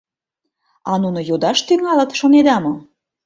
[0.91, 2.73] —А нуно йодаш тӱҥалыт шонеда мо?